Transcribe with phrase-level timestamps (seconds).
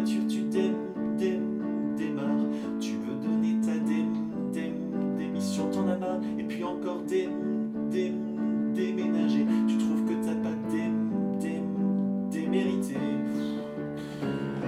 [0.00, 0.72] tu dém,
[1.18, 1.40] dém,
[1.96, 2.48] démarres.
[2.80, 4.06] Tu veux donner ta dém,
[4.52, 4.72] dém,
[5.18, 6.20] démission, t'en as marre.
[6.38, 7.28] Et puis encore dém,
[8.74, 9.46] déménager.
[9.68, 10.92] Tu trouves que t'as pas dém,
[11.40, 11.62] dém,
[12.30, 12.96] démérité.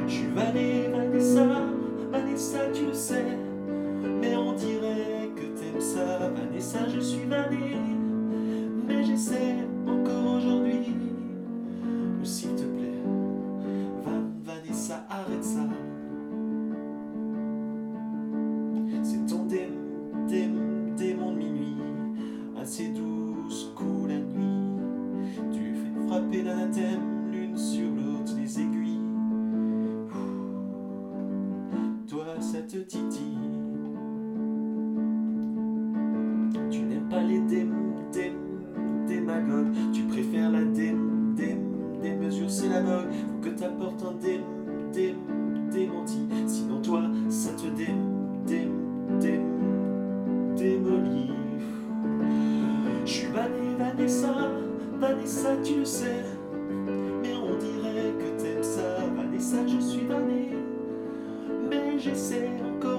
[0.07, 1.47] Je suis Vané, Vanessa,
[2.13, 3.25] Vanessa, tu le sais.
[4.21, 7.74] Mais on dirait que t'aimes ça, Vanessa, je suis Vané.
[27.33, 29.01] L'une sur l'autre les aiguilles.
[32.09, 33.39] Toi, ça te titille.
[36.71, 37.73] Tu n'aimes pas les dém,
[38.13, 38.35] dém,
[39.07, 39.73] démagogues.
[39.93, 41.59] Tu préfères la dém, dém,
[42.03, 43.13] des mesures, vogue.
[43.13, 44.41] Faut que t'apportes un dém,
[44.93, 45.17] dém,
[45.73, 46.27] démenti.
[46.47, 47.97] Sinon, toi, ça te dém,
[48.47, 48.71] dém,
[49.21, 49.41] dém,
[50.57, 51.31] démolit.
[53.07, 54.51] Je suis Vanessa,
[54.99, 56.34] Vanessa, tu le sais.
[59.67, 60.51] Je suis Vané.
[61.71, 62.94] Mais j'essaie encore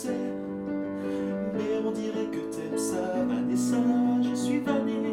[0.00, 3.76] Mais on dirait que t'aimes ça, Vanessa,
[4.22, 5.11] je suis Vané.